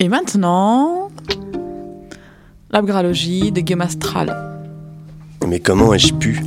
Et 0.00 0.08
maintenant, 0.08 1.08
l'abgralogie 2.70 3.50
de 3.50 3.60
Guillaume. 3.60 3.84
Mais 5.48 5.58
comment 5.58 5.92
ai-je 5.92 6.14
pu 6.14 6.40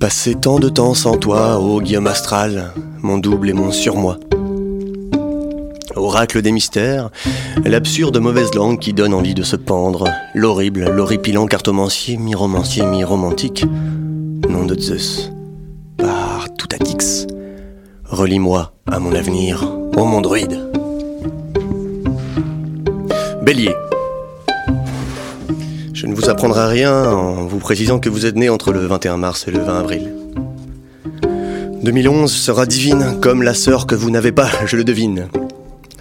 passer 0.00 0.34
tant 0.34 0.58
de 0.58 0.70
temps 0.70 0.94
sans 0.94 1.18
toi, 1.18 1.60
ô 1.60 1.82
Guillaume 1.82 2.06
Astral, 2.06 2.72
mon 3.02 3.18
double 3.18 3.50
et 3.50 3.52
mon 3.52 3.70
surmoi? 3.70 4.18
Oracle 5.96 6.40
des 6.40 6.52
mystères, 6.52 7.10
l'absurde 7.66 8.16
mauvaise 8.16 8.54
langue 8.54 8.78
qui 8.78 8.94
donne 8.94 9.12
envie 9.12 9.34
de 9.34 9.42
se 9.42 9.56
pendre, 9.56 10.08
l'horrible, 10.34 10.88
l'horripilant 10.88 11.46
cartomancier, 11.46 12.16
mi-romancier, 12.16 12.86
mi-romantique, 12.86 13.66
nom 14.48 14.64
de 14.64 14.80
Zeus, 14.80 15.30
par 15.98 16.46
tout 16.56 16.68
Atix, 16.72 17.26
relie-moi 18.04 18.72
à 18.86 18.98
mon 18.98 19.12
avenir, 19.12 19.68
ô 19.94 20.06
mon 20.06 20.22
druide. 20.22 20.77
Bélier. 23.48 23.74
Je 25.94 26.06
ne 26.06 26.14
vous 26.14 26.28
apprendrai 26.28 26.66
rien 26.66 27.10
en 27.10 27.46
vous 27.46 27.60
précisant 27.60 27.98
que 27.98 28.10
vous 28.10 28.26
êtes 28.26 28.36
né 28.36 28.50
entre 28.50 28.74
le 28.74 28.80
21 28.80 29.16
mars 29.16 29.48
et 29.48 29.50
le 29.50 29.60
20 29.60 29.78
avril. 29.78 30.12
2011 31.82 32.30
sera 32.30 32.66
divine 32.66 33.18
comme 33.22 33.42
la 33.42 33.54
sœur 33.54 33.86
que 33.86 33.94
vous 33.94 34.10
n'avez 34.10 34.32
pas, 34.32 34.50
je 34.66 34.76
le 34.76 34.84
devine. 34.84 35.28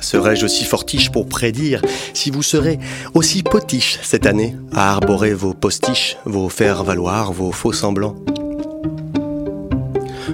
Serais-je 0.01 0.43
aussi 0.43 0.65
fortiche 0.65 1.09
pour 1.09 1.29
prédire 1.29 1.81
si 2.13 2.31
vous 2.31 2.43
serez 2.43 2.79
aussi 3.13 3.43
potiche 3.43 3.99
cette 4.03 4.25
année 4.25 4.57
à 4.73 4.91
arborer 4.91 5.33
vos 5.33 5.53
postiches, 5.53 6.17
vos 6.25 6.49
faire-valoir, 6.49 7.31
vos 7.31 7.53
faux 7.53 7.71
semblants? 7.71 8.17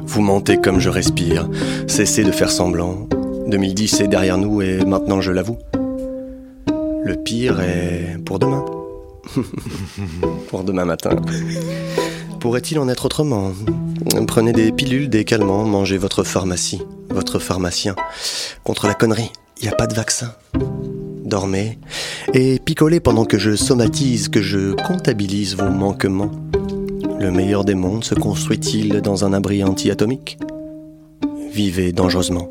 Vous 0.03 0.21
mentez 0.23 0.57
comme 0.57 0.79
je 0.79 0.89
respire, 0.89 1.47
cessez 1.85 2.23
de 2.23 2.31
faire 2.31 2.49
semblant. 2.49 3.07
2010 3.49 4.01
est 4.01 4.07
derrière 4.07 4.39
nous 4.39 4.63
et 4.63 4.83
maintenant 4.83 5.21
je 5.21 5.31
l'avoue. 5.31 5.59
Le 7.05 7.15
pire 7.15 7.59
est 7.59 8.17
pour 8.25 8.39
demain. 8.39 8.63
pour 10.49 10.63
demain 10.63 10.85
matin. 10.85 11.15
Pourrait-il 12.39 12.79
en 12.79 12.87
être 12.87 13.05
autrement? 13.05 13.51
Prenez 14.27 14.53
des 14.53 14.71
pilules, 14.71 15.09
des 15.09 15.25
calmants, 15.25 15.65
mangez 15.65 15.97
votre 15.97 16.23
pharmacie, 16.23 16.81
votre 17.09 17.39
pharmacien. 17.39 17.95
Contre 18.63 18.87
la 18.87 18.93
connerie, 18.93 19.31
il 19.59 19.63
n'y 19.63 19.69
a 19.69 19.75
pas 19.75 19.87
de 19.87 19.93
vaccin. 19.93 20.33
Dormez 21.25 21.77
et 22.33 22.59
picolez 22.59 22.99
pendant 22.99 23.25
que 23.25 23.37
je 23.37 23.55
somatise, 23.55 24.29
que 24.29 24.41
je 24.41 24.73
comptabilise 24.73 25.55
vos 25.57 25.69
manquements. 25.69 26.31
Le 27.19 27.31
meilleur 27.31 27.65
des 27.65 27.75
mondes 27.75 28.03
se 28.03 28.15
construit-il 28.15 29.01
dans 29.01 29.25
un 29.25 29.33
abri 29.33 29.63
anti-atomique? 29.63 30.37
Vivez 31.51 31.91
dangereusement. 31.91 32.49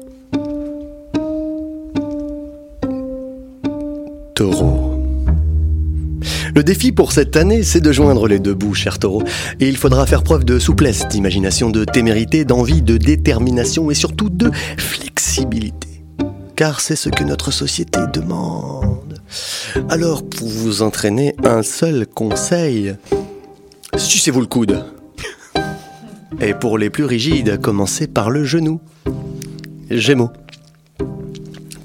Le 6.55 6.63
défi 6.63 6.93
pour 6.93 7.13
cette 7.13 7.37
année, 7.37 7.63
c'est 7.63 7.81
de 7.81 7.93
joindre 7.93 8.27
les 8.27 8.39
deux 8.39 8.55
bouts, 8.55 8.75
cher 8.75 8.99
taureau. 8.99 9.23
Et 9.61 9.69
il 9.69 9.77
faudra 9.77 10.07
faire 10.07 10.23
preuve 10.23 10.45
de 10.45 10.59
souplesse, 10.59 11.07
d'imagination, 11.09 11.71
de 11.71 11.85
témérité, 11.85 12.45
d'envie, 12.45 12.83
de 12.83 12.97
détermination 12.97 13.91
et 13.91 13.95
surtout 13.95 14.29
de 14.29 14.51
flexibilité. 14.77 15.89
Car 16.57 16.81
c'est 16.81 16.97
ce 16.97 17.09
que 17.09 17.25
notre 17.25 17.51
société 17.51 18.01
demande. 18.13 19.21
Alors, 19.89 20.29
pour 20.29 20.49
vous 20.49 20.83
entraîner, 20.83 21.35
un 21.45 21.63
seul 21.63 22.07
conseil. 22.07 22.95
Sucez-vous 23.97 24.41
le 24.41 24.47
coude. 24.47 24.85
Et 26.41 26.55
pour 26.55 26.77
les 26.77 26.91
plus 26.91 27.05
rigides, 27.05 27.61
commencez 27.61 28.07
par 28.07 28.29
le 28.29 28.45
genou. 28.45 28.81
Gémeaux. 29.91 30.31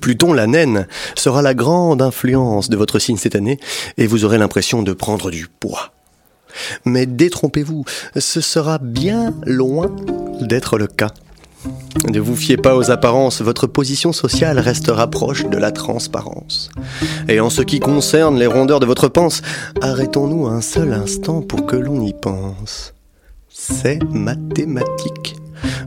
Pluton, 0.08 0.32
la 0.32 0.48
naine, 0.48 0.88
sera 1.16 1.42
la 1.42 1.54
grande 1.54 2.02
influence 2.02 2.70
de 2.70 2.78
votre 2.78 2.98
signe 2.98 3.18
cette 3.18 3.36
année 3.36 3.60
et 3.98 4.08
vous 4.08 4.24
aurez 4.24 4.38
l'impression 4.38 4.82
de 4.82 4.94
prendre 4.94 5.32
du 5.32 5.50
poids. 5.60 5.92
Mais 6.86 7.06
détrompez-vous, 7.06 7.84
ce 8.16 8.40
sera 8.40 8.78
bien 8.78 9.34
loin 9.46 9.94
d'être 10.40 10.78
le 10.78 10.88
cas. 10.88 11.12
Ne 12.10 12.22
vous 12.22 12.38
fiez 12.38 12.56
pas 12.56 12.78
aux 12.78 12.90
apparences, 12.90 13.42
votre 13.42 13.68
position 13.68 14.14
sociale 14.14 14.60
restera 14.60 15.10
proche 15.10 15.46
de 15.46 15.58
la 15.58 15.74
transparence. 15.74 16.70
Et 17.28 17.42
en 17.42 17.50
ce 17.50 17.62
qui 17.62 17.82
concerne 17.82 18.40
les 18.40 18.48
rondeurs 18.48 18.80
de 18.80 18.86
votre 18.86 19.10
panse, 19.10 19.42
arrêtons-nous 19.82 20.48
un 20.48 20.62
seul 20.62 20.94
instant 20.94 21.42
pour 21.42 21.66
que 21.66 21.76
l'on 21.76 22.02
y 22.02 22.14
pense. 22.14 22.94
C'est 23.50 24.02
mathématique. 24.04 25.36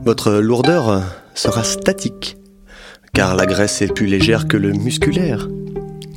Votre 0.05 0.33
lourdeur 0.33 1.01
sera 1.33 1.63
statique 1.63 2.37
car 3.13 3.35
la 3.35 3.45
graisse 3.45 3.81
est 3.81 3.93
plus 3.93 4.07
légère 4.07 4.47
que 4.47 4.57
le 4.57 4.71
musculaire. 4.71 5.47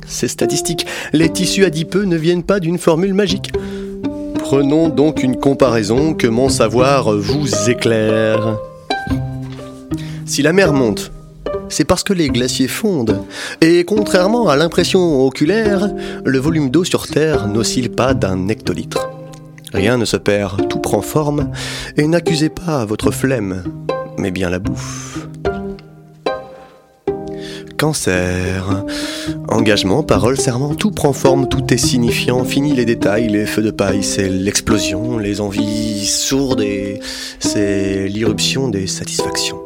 C'est 0.07 0.27
statistique, 0.27 0.85
les 1.13 1.29
tissus 1.29 1.65
adipeux 1.65 2.05
ne 2.05 2.15
viennent 2.15 2.43
pas 2.43 2.59
d'une 2.59 2.77
formule 2.77 3.13
magique. 3.13 3.51
Prenons 4.39 4.89
donc 4.89 5.23
une 5.23 5.37
comparaison 5.37 6.13
que 6.13 6.27
mon 6.27 6.49
savoir 6.49 7.11
vous 7.17 7.69
éclaire. 7.69 8.59
Si 10.25 10.41
la 10.41 10.53
mer 10.53 10.73
monte, 10.73 11.11
c'est 11.69 11.85
parce 11.85 12.03
que 12.03 12.13
les 12.13 12.29
glaciers 12.29 12.67
fondent. 12.67 13.23
Et 13.61 13.83
contrairement 13.85 14.47
à 14.47 14.55
l'impression 14.55 15.25
oculaire, 15.25 15.89
le 16.23 16.39
volume 16.39 16.69
d'eau 16.69 16.83
sur 16.83 17.07
Terre 17.07 17.47
n'oscille 17.47 17.89
pas 17.89 18.13
d'un 18.13 18.47
hectolitre. 18.47 19.09
Rien 19.73 19.97
ne 19.97 20.05
se 20.05 20.17
perd, 20.17 20.69
tout 20.69 20.79
prend 20.79 21.01
forme, 21.01 21.51
et 21.97 22.07
n'accusez 22.07 22.49
pas 22.49 22.85
votre 22.85 23.11
flemme, 23.11 23.63
mais 24.17 24.31
bien 24.31 24.49
la 24.49 24.59
bouffe. 24.59 25.27
Cancer. 27.77 28.85
Engagement, 29.49 30.03
parole, 30.03 30.37
serment, 30.37 30.75
tout 30.75 30.91
prend 30.91 31.13
forme, 31.13 31.49
tout 31.49 31.73
est 31.73 31.77
signifiant. 31.77 32.43
Fini 32.45 32.73
les 32.73 32.85
détails, 32.85 33.27
les 33.27 33.45
feux 33.45 33.61
de 33.61 33.71
paille, 33.71 34.03
c'est 34.03 34.29
l'explosion, 34.29 35.17
les 35.17 35.41
envies 35.41 36.05
sourdes 36.07 36.61
et 36.61 36.99
c'est 37.39 38.07
l'irruption 38.07 38.69
des 38.69 38.87
satisfactions. 38.87 39.59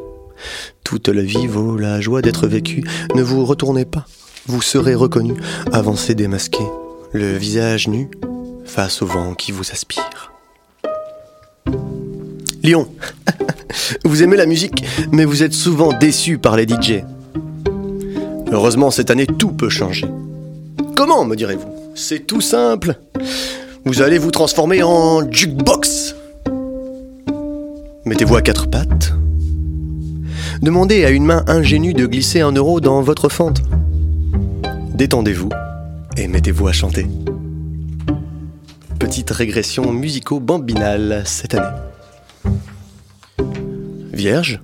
Toute 0.84 1.08
la 1.08 1.22
vie 1.22 1.46
vaut 1.46 1.76
la 1.76 2.00
joie 2.00 2.22
d'être 2.22 2.46
vécue. 2.46 2.84
Ne 3.14 3.22
vous 3.22 3.44
retournez 3.44 3.84
pas, 3.84 4.06
vous 4.46 4.62
serez 4.62 4.94
reconnu. 4.94 5.34
Avancez 5.72 6.14
démasqué, 6.14 6.64
le 7.12 7.36
visage 7.36 7.88
nu, 7.88 8.10
face 8.64 9.02
au 9.02 9.06
vent 9.06 9.34
qui 9.34 9.52
vous 9.52 9.70
aspire. 9.70 10.32
Lion, 12.62 12.88
vous 14.04 14.22
aimez 14.22 14.36
la 14.36 14.46
musique, 14.46 14.84
mais 15.12 15.24
vous 15.24 15.42
êtes 15.42 15.54
souvent 15.54 15.92
déçu 15.92 16.38
par 16.38 16.56
les 16.56 16.66
DJ. 16.66 17.04
Heureusement, 18.52 18.90
cette 18.90 19.10
année, 19.10 19.26
tout 19.26 19.52
peut 19.52 19.68
changer. 19.68 20.06
Comment, 20.96 21.24
me 21.24 21.36
direz-vous? 21.36 21.68
C'est 21.94 22.26
tout 22.26 22.40
simple. 22.40 22.96
Vous 23.84 24.02
allez 24.02 24.18
vous 24.18 24.30
transformer 24.30 24.82
en 24.82 25.30
jukebox. 25.30 26.16
Mettez-vous 28.04 28.36
à 28.36 28.42
quatre 28.42 28.68
pattes. 28.68 29.12
Demandez 30.62 31.04
à 31.04 31.10
une 31.10 31.24
main 31.24 31.44
ingénue 31.46 31.94
de 31.94 32.06
glisser 32.06 32.40
un 32.40 32.52
euro 32.52 32.80
dans 32.80 33.00
votre 33.02 33.28
fente. 33.28 33.62
Détendez-vous 34.94 35.48
et 36.16 36.28
mettez-vous 36.28 36.68
à 36.68 36.72
chanter. 36.72 37.06
Petite 38.98 39.30
régression 39.30 39.92
musico-bambinale 39.92 41.22
cette 41.24 41.54
année. 41.54 41.78
Vierge, 44.12 44.60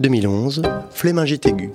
2011, 0.00 0.62
flémingite 0.90 1.46
aiguë. 1.46 1.70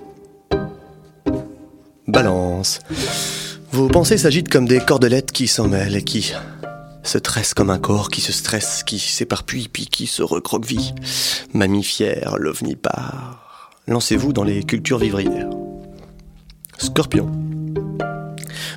Vos 3.71 3.87
pensées 3.87 4.17
s'agitent 4.17 4.49
comme 4.49 4.67
des 4.67 4.79
cordelettes 4.79 5.31
qui 5.31 5.47
s'en 5.47 5.67
mêlent 5.67 5.95
et 5.95 6.03
qui 6.03 6.33
se 7.03 7.17
tressent 7.17 7.53
comme 7.53 7.69
un 7.69 7.77
corps 7.77 8.09
qui 8.09 8.21
se 8.21 8.31
stresse, 8.31 8.83
qui 8.83 8.99
s'éparpille 8.99 9.67
puis 9.67 9.87
qui 9.87 10.07
se 10.07 10.23
recroqueville. 10.23 10.95
Mammifère, 11.53 12.37
l'ovnipare. 12.37 13.71
Lancez-vous 13.87 14.33
dans 14.33 14.43
les 14.43 14.63
cultures 14.63 14.97
vivrières. 14.97 15.49
Scorpion. 16.77 17.29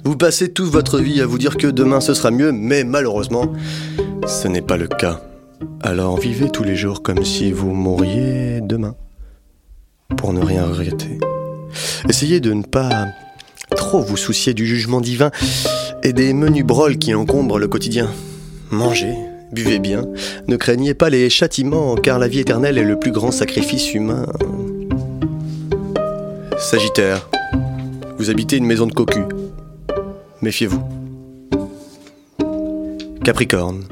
Vous 0.05 0.17
passez 0.17 0.53
toute 0.53 0.71
votre 0.71 0.99
vie 0.99 1.21
à 1.21 1.27
vous 1.27 1.39
dire 1.39 1.57
que 1.57 1.67
demain 1.67 2.01
ce 2.01 2.15
sera 2.15 2.31
mieux, 2.31 2.53
mais 2.53 2.85
malheureusement, 2.85 3.53
ce 4.27 4.49
n'est 4.49 4.63
pas 4.63 4.77
le 4.77 4.89
cas. 4.89 5.21
Alors 5.83 6.19
vivez 6.19 6.51
tous 6.51 6.65
les 6.65 6.77
jours 6.77 7.03
comme 7.03 7.25
si 7.25 7.53
vous 7.53 7.73
mourriez 7.73 8.61
demain, 8.61 8.95
pour 10.17 10.33
ne 10.33 10.41
rien 10.41 10.67
regretter. 10.67 11.19
Essayez 12.09 12.41
de 12.41 12.53
ne 12.53 12.63
pas 12.63 13.07
trop 13.77 14.03
vous 14.03 14.17
soucier 14.17 14.55
du 14.55 14.67
jugement 14.67 15.01
divin 15.01 15.31
et 16.03 16.13
des 16.13 16.33
menus 16.33 16.65
broles 16.65 16.99
qui 16.99 17.15
encombrent 17.15 17.59
le 17.59 17.69
quotidien. 17.69 18.11
Mangez, 18.71 19.15
buvez 19.53 19.79
bien, 19.79 20.05
ne 20.47 20.57
craignez 20.57 20.95
pas 20.95 21.11
les 21.11 21.31
châtiments 21.31 21.95
car 21.97 22.19
la 22.19 22.29
vie 22.29 22.41
éternelle 22.41 22.79
est 22.79 22.85
le 22.85 22.99
plus 22.99 23.13
grand 23.13 23.31
sacrifice 23.31 23.95
humain. 23.95 24.27
Sagittaire, 26.59 27.29
vous 28.19 28.31
habitez 28.31 28.57
une 28.57 28.67
maison 28.67 28.87
de 28.87 28.93
cocu. 28.93 29.21
Méfiez-vous. 30.43 30.83
Capricorne, 33.25 33.85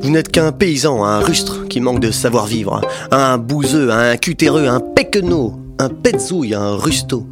vous 0.00 0.10
n'êtes 0.10 0.30
qu'un 0.30 0.50
paysan, 0.50 1.04
un 1.04 1.20
rustre 1.20 1.68
qui 1.68 1.80
manque 1.80 2.00
de 2.00 2.10
savoir-vivre, 2.10 2.80
un 3.10 3.38
bouseux, 3.38 3.90
un 3.90 4.16
cutéreux, 4.16 4.66
un 4.66 4.80
péquenot, 4.80 5.61
un 5.82 5.88
petzouille, 5.88 6.54
un 6.54 6.76
rusto. 6.76 7.26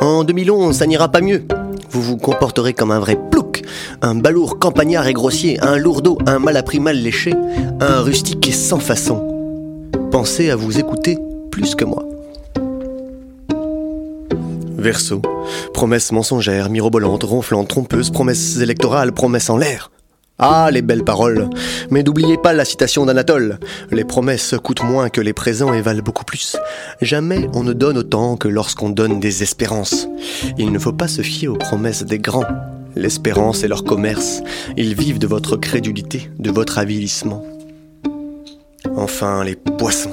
En 0.00 0.24
2011, 0.24 0.74
ça 0.74 0.86
n'ira 0.86 1.10
pas 1.10 1.20
mieux. 1.20 1.44
Vous 1.90 2.00
vous 2.00 2.16
comporterez 2.16 2.72
comme 2.72 2.92
un 2.92 2.98
vrai 2.98 3.18
plouc, 3.30 3.62
un 4.00 4.14
balourd 4.14 4.58
campagnard 4.58 5.06
et 5.06 5.12
grossier, 5.12 5.60
un 5.60 5.76
lourdeau, 5.76 6.16
un 6.26 6.38
mal 6.38 6.56
appris 6.56 6.80
mal 6.80 6.96
léché, 6.96 7.34
un 7.80 8.00
rustique 8.00 8.48
et 8.48 8.52
sans 8.52 8.78
façon. 8.78 9.88
Pensez 10.10 10.48
à 10.48 10.56
vous 10.56 10.78
écouter 10.78 11.18
plus 11.50 11.74
que 11.74 11.84
moi. 11.84 12.04
Verso, 14.78 15.20
promesses 15.74 16.10
mensongères, 16.10 16.70
mirobolantes, 16.70 17.24
ronflantes, 17.24 17.68
trompeuses, 17.68 18.08
promesses 18.08 18.56
électorales, 18.60 19.12
promesses 19.12 19.50
en 19.50 19.58
l'air. 19.58 19.90
Ah, 20.42 20.70
les 20.72 20.80
belles 20.80 21.04
paroles. 21.04 21.50
Mais 21.90 22.02
n'oubliez 22.02 22.38
pas 22.38 22.54
la 22.54 22.64
citation 22.64 23.04
d'Anatole. 23.04 23.58
Les 23.90 24.04
promesses 24.04 24.54
coûtent 24.62 24.82
moins 24.82 25.10
que 25.10 25.20
les 25.20 25.34
présents 25.34 25.74
et 25.74 25.82
valent 25.82 26.02
beaucoup 26.02 26.24
plus. 26.24 26.56
Jamais 27.02 27.46
on 27.52 27.62
ne 27.62 27.74
donne 27.74 27.98
autant 27.98 28.38
que 28.38 28.48
lorsqu'on 28.48 28.88
donne 28.88 29.20
des 29.20 29.42
espérances. 29.42 30.08
Il 30.56 30.72
ne 30.72 30.78
faut 30.78 30.94
pas 30.94 31.08
se 31.08 31.20
fier 31.20 31.48
aux 31.48 31.58
promesses 31.58 32.04
des 32.04 32.18
grands. 32.18 32.46
L'espérance 32.96 33.64
est 33.64 33.68
leur 33.68 33.84
commerce. 33.84 34.40
Ils 34.78 34.94
vivent 34.94 35.18
de 35.18 35.26
votre 35.26 35.58
crédulité, 35.58 36.30
de 36.38 36.50
votre 36.50 36.78
avilissement. 36.78 37.44
Enfin, 38.96 39.44
les 39.44 39.56
poissons. 39.56 40.10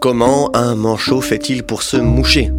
Comment 0.00 0.50
un 0.56 0.74
manchot 0.74 1.20
fait-il 1.20 1.62
pour 1.62 1.84
se 1.84 1.98
moucher? 1.98 2.50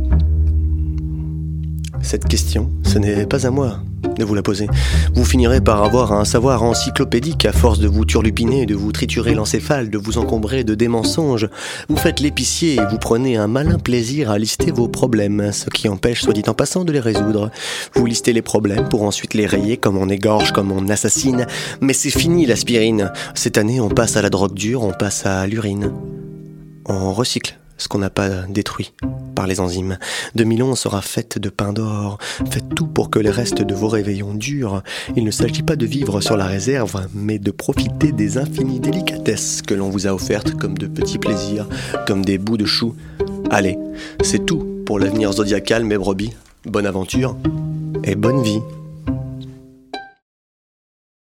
Cette 2.02 2.30
question, 2.30 2.72
ce 2.84 2.98
n'est 2.98 3.26
pas 3.26 3.46
à 3.46 3.52
moi 3.52 3.82
de 4.18 4.24
vous 4.24 4.36
la 4.36 4.42
poser. 4.42 4.68
Vous 5.14 5.26
finirez 5.26 5.62
par 5.62 5.84
avoir 5.84 6.14
un 6.14 6.26
savoir 6.26 6.64
encyclopédique 6.64 7.46
à 7.46 7.52
force 7.52 7.80
de 7.80 7.88
vous 7.88 8.06
turlupiner, 8.06 8.66
de 8.66 8.76
vous 8.76 8.92
triturer 8.92 9.34
l'encéphale, 9.34 9.90
de 9.90 9.98
vous 9.98 10.18
encombrer 10.18 10.64
de 10.64 10.76
des 10.76 10.88
mensonges. 10.88 11.48
Vous 11.90 11.98
faites 11.98 12.20
l'épicier 12.20 12.76
et 12.76 12.86
vous 12.90 12.98
prenez 12.98 13.38
un 13.38 13.48
malin 13.48 13.78
plaisir 13.78 14.32
à 14.32 14.38
lister 14.38 14.72
vos 14.72 14.88
problèmes, 14.88 15.52
ce 15.52 15.70
qui 15.70 15.88
empêche, 15.88 16.22
soit 16.22 16.34
dit 16.34 16.44
en 16.48 16.54
passant, 16.54 16.84
de 16.84 16.92
les 16.92 17.00
résoudre. 17.00 17.52
Vous 17.94 18.06
listez 18.06 18.34
les 18.34 18.42
problèmes 18.42 18.90
pour 18.90 19.04
ensuite 19.04 19.34
les 19.34 19.46
rayer 19.46 19.78
comme 19.78 19.98
on 19.98 20.10
égorge, 20.10 20.52
comme 20.52 20.72
on 20.72 20.90
assassine. 20.90 21.46
Mais 21.82 21.94
c'est 21.94 22.10
fini 22.10 22.46
l'aspirine. 22.46 23.12
Cette 23.36 23.58
année, 23.58 23.80
on 23.80 23.90
passe 23.90 24.18
à 24.18 24.22
la 24.22 24.30
drogue 24.30 24.54
dure, 24.54 24.84
on 24.84 24.94
passe 24.94 25.26
à 25.26 25.46
l'urine. 25.48 25.92
On 26.86 27.14
recycle 27.14 27.61
ce 27.82 27.88
qu'on 27.88 27.98
n'a 27.98 28.12
pas 28.12 28.30
détruit 28.48 28.94
par 29.36 29.48
les 29.48 29.60
enzymes. 29.60 29.98
2011 30.36 30.78
sera 30.78 31.02
faite 31.02 31.40
de 31.40 31.50
pain 31.50 31.74
d'or. 31.74 32.20
Faites 32.52 32.76
tout 32.76 32.86
pour 32.86 33.10
que 33.10 33.18
les 33.18 33.32
restes 33.32 33.64
de 33.64 33.74
vos 33.74 33.88
réveillons 33.88 34.36
durent. 34.36 34.84
Il 35.16 35.24
ne 35.24 35.32
s'agit 35.32 35.64
pas 35.64 35.76
de 35.76 35.88
vivre 35.88 36.22
sur 36.22 36.38
la 36.38 36.46
réserve, 36.46 37.08
mais 37.16 37.40
de 37.40 37.50
profiter 37.50 38.12
des 38.12 38.38
infinies 38.38 38.80
délicatesses 38.80 39.64
que 39.64 39.74
l'on 39.74 39.90
vous 39.90 40.06
a 40.06 40.14
offertes 40.14 40.54
comme 40.56 40.78
de 40.78 40.86
petits 40.86 41.18
plaisirs, 41.18 41.68
comme 42.06 42.24
des 42.24 42.38
bouts 42.38 42.58
de 42.58 42.66
chou. 42.66 42.96
Allez, 43.50 43.80
c'est 44.22 44.46
tout 44.46 44.84
pour 44.86 45.00
l'avenir 45.00 45.34
zodiacal, 45.34 45.84
mes 45.84 45.98
brebis. 45.98 46.34
Bonne 46.66 46.86
aventure 46.86 47.36
et 48.04 48.14
bonne 48.14 48.44
vie. 48.44 48.62